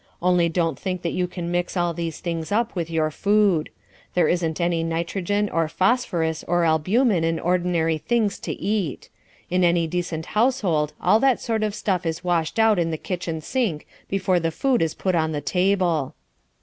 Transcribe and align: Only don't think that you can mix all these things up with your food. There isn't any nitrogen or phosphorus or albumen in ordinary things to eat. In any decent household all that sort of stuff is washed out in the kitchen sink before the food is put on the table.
Only 0.19 0.49
don't 0.49 0.79
think 0.79 1.03
that 1.03 1.11
you 1.13 1.27
can 1.27 1.51
mix 1.51 1.77
all 1.77 1.93
these 1.93 2.21
things 2.21 2.51
up 2.51 2.73
with 2.75 2.89
your 2.89 3.11
food. 3.11 3.69
There 4.15 4.27
isn't 4.27 4.59
any 4.59 4.83
nitrogen 4.83 5.47
or 5.47 5.67
phosphorus 5.67 6.43
or 6.47 6.63
albumen 6.63 7.23
in 7.23 7.39
ordinary 7.39 7.99
things 7.99 8.39
to 8.39 8.53
eat. 8.53 9.09
In 9.51 9.63
any 9.63 9.85
decent 9.85 10.25
household 10.33 10.93
all 10.99 11.19
that 11.19 11.39
sort 11.39 11.61
of 11.61 11.75
stuff 11.75 12.03
is 12.07 12.23
washed 12.23 12.57
out 12.57 12.79
in 12.79 12.89
the 12.89 12.97
kitchen 12.97 13.41
sink 13.41 13.85
before 14.09 14.39
the 14.39 14.49
food 14.49 14.81
is 14.81 14.95
put 14.95 15.13
on 15.13 15.33
the 15.33 15.39
table. 15.41 16.15